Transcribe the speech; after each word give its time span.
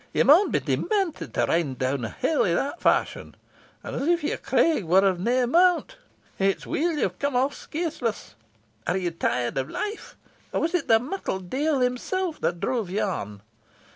"Ye 0.13 0.23
maun 0.23 0.49
be 0.49 0.59
demented 0.59 1.31
to 1.35 1.45
ride 1.45 1.77
down 1.77 2.05
a 2.05 2.09
hill 2.09 2.41
i' 2.43 2.55
that 2.55 2.81
fashion, 2.81 3.35
and 3.83 3.95
as 3.97 4.07
if 4.07 4.23
your 4.23 4.37
craig 4.37 4.83
war 4.85 5.05
of 5.05 5.19
nae 5.19 5.43
account. 5.43 5.97
It's 6.39 6.65
weel 6.65 6.93
ye 6.93 7.03
hae 7.03 7.09
come 7.19 7.35
aff 7.35 7.53
scaithless. 7.53 8.33
Are 8.87 8.97
ye 8.97 9.11
tired 9.11 9.59
o' 9.59 9.61
life 9.61 10.17
or 10.51 10.59
was 10.61 10.73
it 10.73 10.87
the 10.87 10.97
muckle 10.97 11.37
deil 11.39 11.81
himsel' 11.81 12.31
that 12.41 12.59
drove 12.59 12.89
ye 12.89 12.99
on? 12.99 13.43